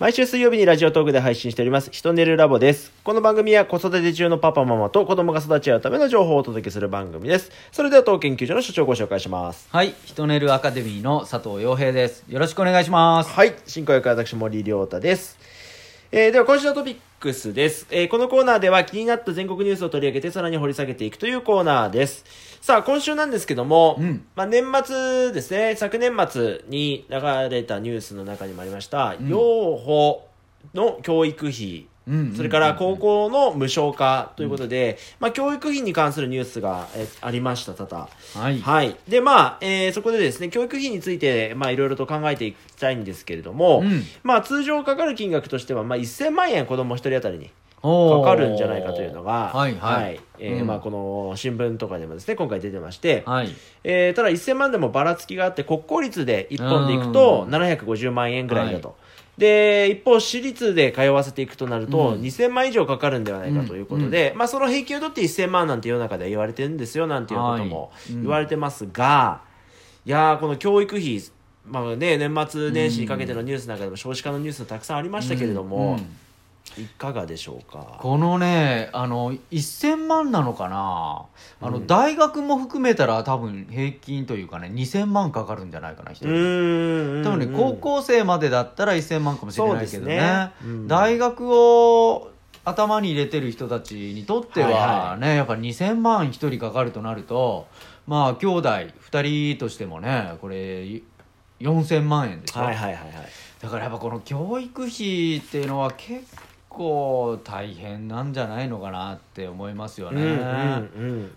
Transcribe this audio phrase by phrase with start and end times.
[0.00, 2.90] 毎週水曜日にラジオトークで配信しております、ひとねるラボです。
[3.04, 7.52] この番組は子育て中のパパママと子供が育ち合うための情報をお届けする番組です。
[7.70, 9.68] それでは当研究所の所長をご紹介します。
[9.70, 12.24] はい、ヒトネルアカデミーの佐藤洋平です。
[12.28, 13.30] よろしくお願いします。
[13.30, 15.38] はい、進行役は私森亮太です。
[16.16, 22.24] えー、では今週のトピックスです、えーこのコーナーでは気になった全国ニュースを取り上げてさらに掘り下げていくというコーナーです。
[22.60, 24.24] さあ、今週なんですけども、うん。
[24.36, 29.28] まあ、年末ですね、昨年末に流れたニュースの中にもありました、ん。
[29.28, 30.28] 養護
[30.72, 38.08] の教育費、うんうんそれから高校の無償化ということで、まあ、教育費に関するニュースが、えありました、多々。
[38.34, 38.60] はい。
[38.60, 38.96] はい。
[39.08, 53.54] で、まあ、えーそこでですね、教育費について、まあ、いろいろと考えていきたいんですけれども、うんまあ、通常かかる金額としては、まあ、1000万円子供一人当たりにかかるんじゃないかというのが、はいえーまあ、この新聞とかでもですね、今回出てまして、はい。
[53.84, 58.96] えーただ1000万でもばらつきがあって、国公立で1本でいくとうん750万円ぐらいだと。
[59.36, 62.20] はで、一方、私立で通わせていくとなると、うん。
[62.20, 69.42] 2000万以上かかるんではないかということで、まあ、その平均を取って1000万なんて世の中では言われてるんですよ、なんていうことも言われてますが、
[70.06, 71.22] いやー、この教育費、
[71.66, 76.23] まあね、年末年始にかけてのニュースなんかでも少子化のニュースたくさんありましたけれども、うん
[76.78, 77.98] いかがでしょうか？
[78.00, 81.26] このね、あの、1000万なのかな？
[81.60, 81.86] あの、うん。
[81.86, 86.24] 大学も含めたら多分平均というかね、2000万かかるんじゃないかな、人。
[86.24, 90.16] 多分ね、高校生までだったら1000万かもしれないけどね。
[90.16, 90.52] ね。
[90.64, 90.88] うん。
[90.88, 92.30] 大学を
[92.64, 97.66] 頭に入れてる人たちにとってはね、はいはやっぱ2000万一人かかるとなると
[98.06, 101.02] まあ兄弟2人としてもねこれ
[101.60, 103.12] 4000万円でしょ、はいはいはいはい。
[103.60, 106.24] だからやっぱこの教育費っていうのは結
[106.76, 110.22] 構大変なんじゃないのかなって思いますよね。
[110.22, 110.26] う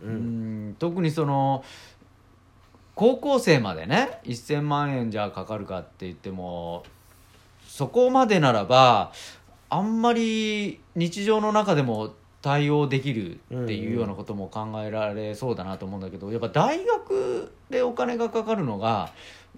[0.09, 1.63] ん特にその
[2.95, 6.83] 高校生までね1000万円じゃかかるかって言っても
[7.67, 9.11] そこまでならば
[9.69, 19.11] あんまり日常の中でも対応できるっていうようなことも考えられそうだなと思うんだけどやっぱ大学でお金がかかるのが、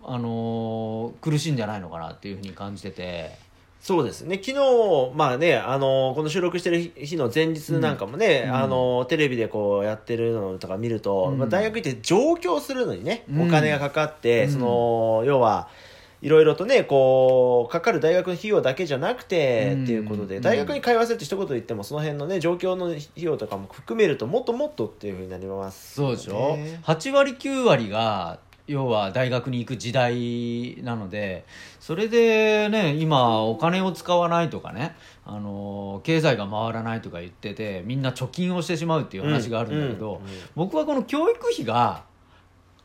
[0.04, 3.49] あのー苦しいんじゃないのかなっていうふうに感じてて。
[3.82, 4.36] そうですね。
[4.44, 8.56] 昨日、まあね、あのこの収録してる日の前日なんかもね、うん。
[8.56, 11.38] あのテレビでこうやってるのとか見ると、うん。
[11.38, 13.48] まあ、大学行って上京するのにね、うん。
[13.48, 14.52] お金がかかって、うん。
[14.52, 15.70] その要は
[16.22, 19.84] いろいろとねこうかかる大学の費用だけじゃなくて、うん。
[19.84, 20.42] っていうことでうん。
[20.42, 28.40] 大学に通わせるって一言言ってもその辺のね状況の費用とかも含めるともっともっとっていうふうになりますそうでしょ、ね8割9割が
[28.70, 31.46] 要は大学に行く時代なので
[31.80, 42.04] それでね今お金を使わないとかねあの経済が回らないとか言っててみんな貯金をしてしまうっていう話があるんだけど、うんうんうん僕はこの教育費が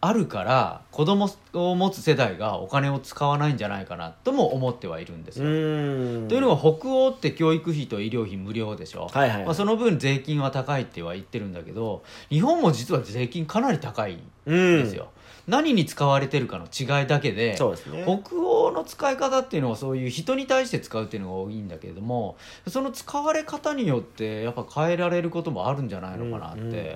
[0.06, 6.20] あるから子供を持つ世代がお金を使わないんじゃないかなとも思ってはいるんですうよ。
[6.24, 6.28] ん。
[6.28, 9.44] というのは北欧って教育費と医療費無料でしょ、はいはいはい。
[9.46, 15.08] まあ、その分税金は高いっては言ってるんだけど日本も実は税金かなり高いんうんですよ、
[15.46, 18.02] 何に使われてるかの違いだけでそうですね。
[18.04, 26.94] 北欧の使い方っていうのはそういう人に対して使うっていうのが多いんだけれどもその使われ方によってやっぱ変えられることもあるんじゃないのかなって、うんうんうん。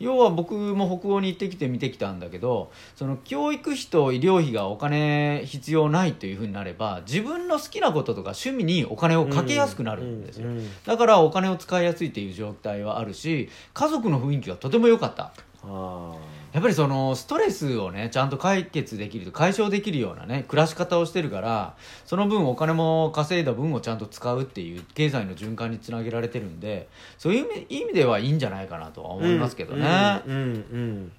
[0.00, 15.32] 要は僕も北欧に行ってきて見てきたんだけどその教育費と医療費がお金必要ないというふうになれば自分の好きなこととか趣味にお金をかけやすくなるんですよ、うんうんだからお金を使いやすいっていう状態はあるし家族の雰囲気がとても良かった。
[15.66, 16.14] あ
[16.54, 21.74] やっぱりそのストレスをねちゃんと解決できる解消できるようなね暮らし方をしてるから
[22.06, 26.88] その分お金も稼いだ分をちゃんと使うっていう経済の循環につなげられてるんで
[27.18, 30.22] そういう意味ではいいんじゃないかなとは思いますけどね。
[30.26, 30.36] うんう
[30.76, 31.12] ん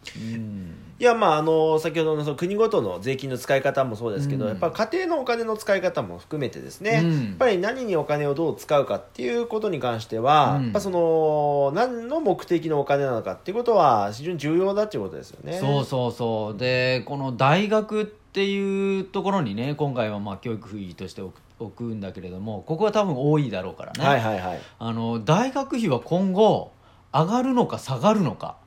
[0.97, 4.51] いやまああの先ほどのその国ごとの税金の使い方もそうですけど、うん。
[4.51, 7.25] やっぱ家庭のお金の使い方も含めてですね、うん。
[7.25, 10.63] やっぱり何にお金をどう使うかっていうことに関しては、うん。
[10.63, 15.59] やっぱその何の目的のお金なのかっていうことは非常に重要だっていうことですよね。
[15.59, 24.59] そうそうそうでこの大学っていうところにね今回はまあ教育費として置く置くんだけれどもここは多分多いだろうからね、はいはいはい。
[24.77, 26.73] あの大学費は今後
[27.13, 28.57] 上がるのか下がるのか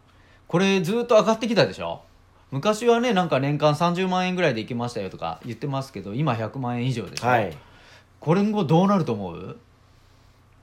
[0.46, 2.00] これずっと上がってきたでしょ
[2.50, 7.54] 昔はねなんか年間30万円ぐらいで行けましたよとか言ってますけど今100万円以上でしょ、はい。
[8.20, 9.58] これ後どうなると思う？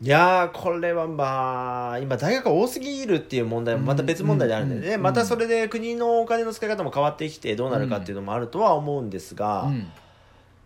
[0.02, 9.92] いやーこれはまあ今大学が多すぎるっていう問題もまた別問題であるんでね、またそれで国のお金の使い方も変わってきてどうなるかっていうのもあるとは思うんですが、うん。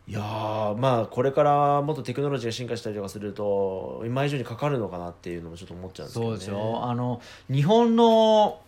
[0.07, 7.21] いやーまあこれからもっとテクノロジーが進化したりとかすると今以上にかかるのかなっていうのもちょっと思っちゃうんですけど、ね、そうでしょあの
[7.51, 8.59] 日本の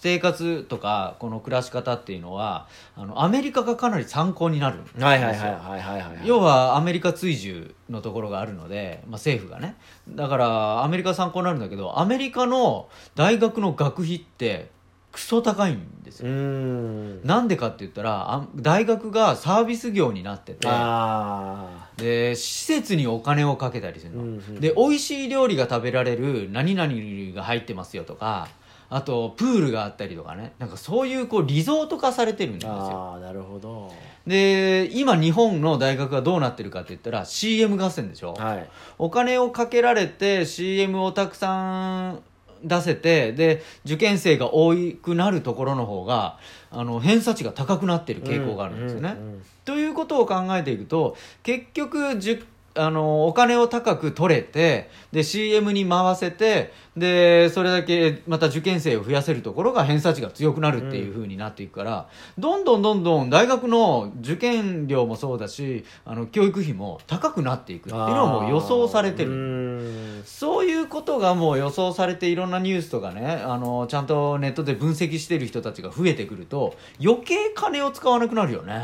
[0.00, 5.06] 生活とかこの暮らし方っていうのはあのアメリカがかなり参考になるんですよ。
[5.06, 9.76] はいはいはいはいはいはい要はアメリカ追従のところがあるので、まあ、政府がね。
[10.08, 14.70] だからアメリカ参考になるんだけどアメリカの大学の学費って
[15.12, 17.22] クソ高いんですよ、ん。
[17.24, 24.60] なんでかって言ったらあ大学がサービス業になっててあで施設にお金をかけたりするの、うんうん。
[24.60, 26.92] で美味しい料理が食べられる何々
[27.34, 28.48] が入ってますよとか
[28.88, 30.52] あとプールがあったりとかね。
[30.58, 32.76] なんかそういうこうリゾート化されてるんですーよ。
[33.14, 33.92] あーなるほど。
[34.26, 38.68] で今日本の大学がどうなってるかって言ったら CM 合戦でしょ、はい。
[38.98, 42.22] お金をかけられて CM をたくさん
[42.64, 46.38] 出せてで受験生が多くなるところの方が
[46.70, 49.14] あの偏差値が高くなってる傾向があるんですよね。
[49.16, 62.08] うんうんうんということを考えていくと結局じゅあのお金を高く取れてで CM に回せてでそれだけまた受験生を増やせるところが偏差値が強くなるっていう風になっていくから、
[62.38, 70.22] どんどんどんどん大学の受験料もそうだしあの教育費も高くなっていくっていうのはもう予想されてる。
[70.24, 78.74] そういうことがもう予想されていろんなニュースとかねあのちゃんとネットで分析してる人たちが増えてくると余計金を使わなくなるよね。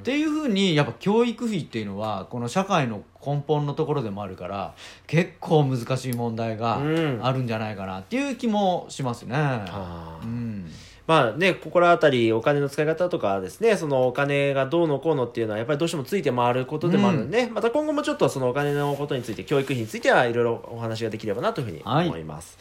[0.00, 4.74] っていうふうにやっぱ教育費っていうのはこの社会の根本のところでもあるから
[5.06, 9.36] 結構難しい問題がうんあるんじゃないかなっていう気もしますね。
[11.06, 22.58] まあね、心当たりお金の使い方とかですね、そのお金がどうのこうのっていうのはやっぱりどうしてもついて回ることでもあるんでね、また今後もちょっとそのお金のことについて、教育費についてはいろいろお話ができればなというふうにはい思います。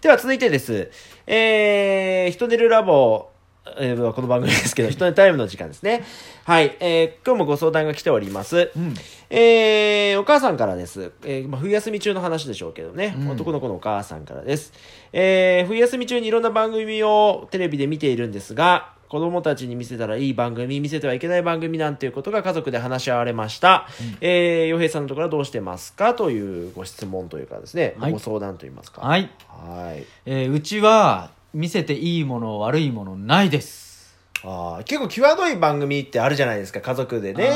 [0.00, 0.90] では続いてです。
[1.28, 3.30] えー、人寝るラボ、
[3.66, 6.04] えーこの番組ですけど、人寝タイムの時間ですね。
[6.44, 8.70] はい、えー今日もご相談が来ております。
[8.76, 8.94] うん
[9.30, 11.12] えー、お母さんからです。
[11.24, 14.72] えーまあ、冬休み中の話でしょうけどね、うん男の子のお母さんからです。
[15.12, 23.88] えー、冬休み中にいろんな番組をテレビで見ているんですが、子供たちに見せたらいい番組、見せてはいけない番組なんていうことが家族で話し合われました。
[24.20, 26.12] えー、洋平さんのところはどうしてますか？
[26.12, 29.00] というご質問というかですね、はいご相談といいますか。
[29.00, 30.04] はい、はい。
[30.26, 33.84] えーうちは見せていいもの悪いものないです。
[34.42, 37.48] あー結構際どい番組ってあるじゃないですか、家族でね。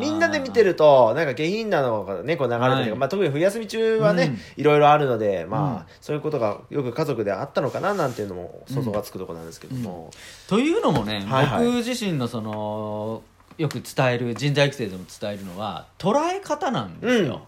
[0.00, 2.94] みんなで見てると、なんか下品なのがね、こう流れてる、はい。
[2.96, 4.24] まあ特に冬休み中はね、
[4.56, 4.60] うん。
[4.60, 5.82] いろいろあるので、まあ、うん。
[6.02, 10.10] そういうことがよく家族であったのかななんていうのも想像がつくところなんですけども。
[10.48, 11.64] というのもね、はいはい。
[11.64, 13.22] 僕自身のその
[13.56, 17.46] よく伝える人材育成でも伝えるのは捉え方なんですよ、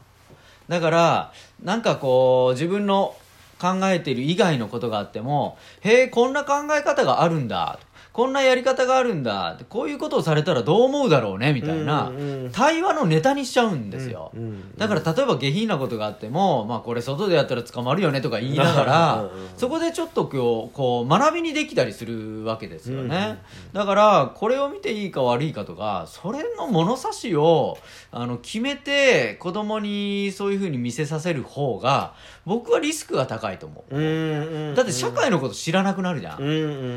[0.66, 3.14] だからなんかこう自分の
[3.60, 7.78] 考えている以外のことがあってもへえこんな考え方があるんだ
[8.18, 9.56] こんなやり方があるんだ。
[9.68, 12.08] こういうことをされたらどう思うだろうねみたいな。
[12.08, 12.50] うんうんうん。
[12.50, 23.30] 対話のネタにしちゃうんですよ、うんうんだから例えば下品なことがあっても、まあ、これ外でやったら捕まるよねとか言いながらうんうんそこでちょっとこうこう学びにできたりするわけですよね、うんうん。
[23.30, 23.38] うん
[23.72, 27.76] だからこれを見ていいか悪いかとかそれの物差しを
[28.10, 32.14] あの決めて子供にそういうふうに見せさせる方が
[32.46, 36.52] 僕はリスクが高いと思う、うんうんだって社会のこと知らなくなるじゃん、うんう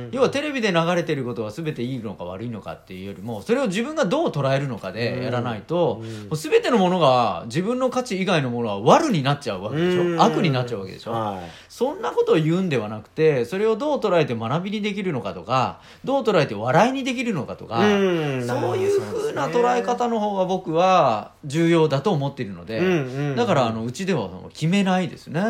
[0.07, 0.09] ん。
[0.11, 6.09] 要はテレビで流れてることは全ていいのか悪いのかっていうよりもそれを自分がどう捉えるのかでやらないと、うん。
[6.23, 10.21] もう全てのものが自分の価値以外のものは悪になっちゃうわけでしょ、うん。
[10.21, 11.49] 悪になっちゃうわけでしょ、はい。
[11.69, 18.47] そんなことを言うんではなくてそれをどう捉えて学びにできるのかとかどう捉えて笑いにできるのかとか、うん。
[18.47, 25.41] そういうふうな捉え方の方が僕は重要だと思っているので、だからあのうちでは決めないですね。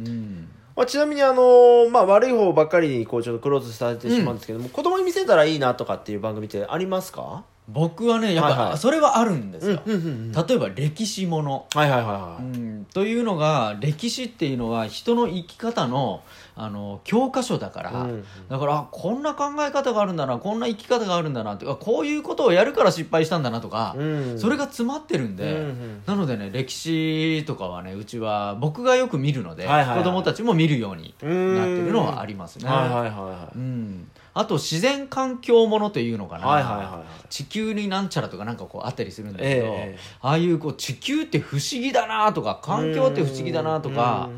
[0.00, 7.44] うんまあ、ちなみにあのまあ、悪い方ばっかりにこうちょっとクローズされてしまうんですけども、子供に見せたらいいなとかっていう番組ってありますか？
[7.68, 12.42] 僕はねやっぱ、はいはいそれはあるんですよ、うんうんうん例えば歴史もの、はいはいはいはい。
[12.42, 16.22] うん、というのが歴史っていうのは人の生き方の
[16.62, 24.38] あの教科書だから、うんだからあこんな考え方があるんだなこんな生き方があるんだなってあこういうことをやるから失敗したんだなとか、うん。
[24.38, 26.02] それが詰まってるんで、うんうん。
[26.04, 29.98] なのでね歴史とかはねうちは僕がよく見るので、はいはいはい。
[29.98, 32.68] 子供たちも見るようになってるのはありますね。
[32.68, 33.58] はいはいはいはい。
[33.58, 44.30] うん、あと自然環境ものというのかな、はいはいはいはい、地球になんちゃらとかなんかこうあったりするんだけど、えー、ああいうこう地球って不思議だなとか環境って不思議だなとか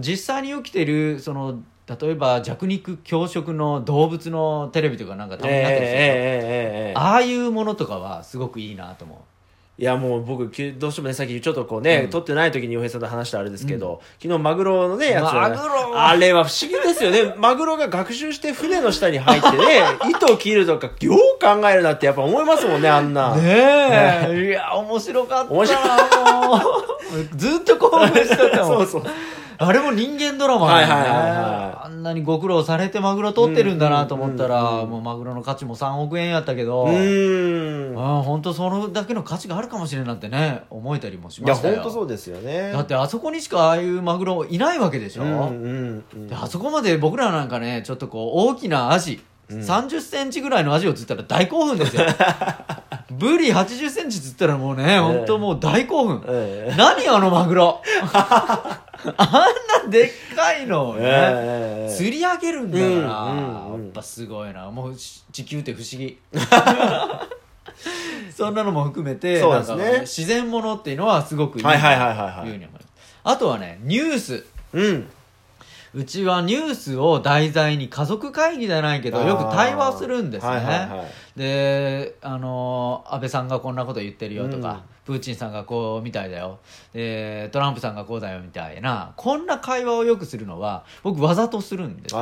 [0.00, 5.96] 実際に起きてるその例えば弱肉強食の動物のテレビとかなんかたまにあったりする、えー
[6.92, 9.31] えー、ああいうものとかはすごくいいなと思う。
[9.78, 12.10] いやもう僕どうしてもねさっきちょっとこうね、うん。
[12.10, 15.98] 撮ってない時に洋平さんと話したあれですけど、昨日マグロのねやつマグロ。
[15.98, 17.34] あれは不思議ですよね。
[17.38, 21.12] マグロが学習して船の下に入ってね 糸を切るとか業
[21.42, 23.34] 考えるなってやっぱ思いますもんね、 あんな。
[23.34, 23.42] ね
[24.30, 26.60] え、いや、面白かった面白な、もう。
[27.36, 28.86] ずっと興奮してたもん。
[28.86, 29.12] そうそう。
[29.58, 37.98] あれも人間ドラマだよね、はいはいはいはいあんなにご苦労されてマグロ取ってるんだなと思ったら、うんうんうんうんもうマグロの価値も3億円やったけど、うーん。
[37.98, 42.72] ああ本当そのだけの価値があるかもしれんなってね思えたりもしいや、ましたよ本当そうですよね。
[42.72, 49.60] だってあそこにしかああいうマグロいないわけでしょ、うんうんうんであそこまで僕らなんかねちょっとこう大きなアジ、うん。
[49.60, 52.02] 3 0センチぐらいのアジを釣ったら大興奮ですよ。
[53.10, 56.76] ブリ8 0センチ釣ったらもうね本当もう大興奮、ええ。
[56.76, 57.82] 何あのマグロ？
[59.16, 59.46] あ
[59.82, 63.00] んなでっかいのをね、ええ釣り上げるんだから、うんう
[63.40, 63.84] んうん。
[63.84, 64.70] やっぱすごいな。
[64.70, 66.18] もうし地球って不思議。
[68.34, 69.98] そんなのも含めてそうですね。
[70.02, 72.34] 自然ものっていうのはすごくいいなはいはいはいはいはい。
[72.42, 72.86] というふうに思います。
[73.24, 74.46] あとはねニュース。
[74.72, 75.08] うん。
[75.94, 81.38] うちはニュースを題材に家族会議じゃないけどよく対話するんですね、はいはいはい。
[81.38, 86.60] であの安倍さんがこんなこと言ってるよとか、うんプーチンさんがこうみたいだよ。
[86.92, 89.12] でトランプさんがこうだよみたいな。
[89.16, 92.14] こんな会話をよくするのは僕わざとするんです。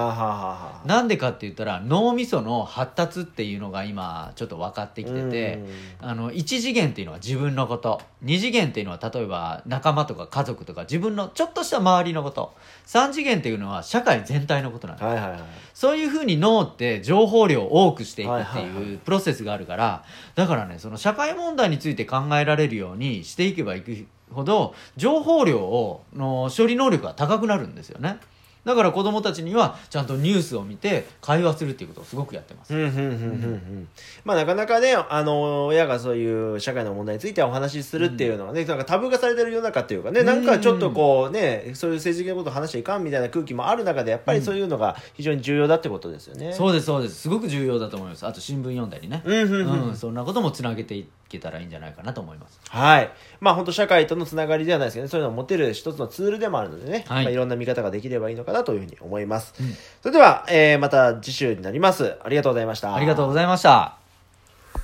[0.87, 5.65] なんでかって言ったら脳みその発達っていうのが今ちょっと分かってきてて、
[6.01, 8.01] あの1次元っていうのは自分のこと。
[8.25, 12.55] 2次元っていうのは例えば仲間とか家族とか自分のちょっとした周りのこと。
[12.87, 15.05] 3次元っていうのは社会全体のことなんです。
[15.07, 15.41] はいはいはい。
[15.81, 28.19] そういうふうに脳って情報量を多くしていくっていうプロセスがあるからだからねその社会問題について考えられるようにしていけばいくほど情報量をの処理能力が高くなるんですよね
[28.64, 32.75] だから子供たちにはちゃんとニュースを見て会話するっていうことをすごくやってます。
[32.75, 33.02] うんうんうんうん。
[33.02, 33.88] うん
[34.25, 40.45] まあなかなかね、あの、親がそういう社会の問題についてお話しするっていうのはね、なんかタブー化されてる世の中っていうかね、なん。
[40.45, 46.52] かちょっとこうね、そういう政治的なことを話しちゃいかんみたいな空気もある中で、やっぱりそういうのが非常に重要だってことですよね。
[46.52, 47.14] そうですそうです。
[47.14, 48.26] すごく重要だと思います。
[48.26, 49.23] あと新聞読んだりね。
[49.25, 49.88] うんうんうん。
[49.88, 49.97] うん。
[49.97, 53.11] そんなこともつなげていけたらいいんじゃないかなと思いますはい。
[53.41, 59.55] まあ本当社会とのつながりではないですけどね、そういうのを持てる一つのツールでもあるのでね、はいいまあ、いろんな見方ができればいいのかなというふうに思います。
[59.61, 62.17] うんそれでは、えーまた次週になります。
[62.23, 62.95] ありがとうございました。
[62.95, 64.00] ありがとうございました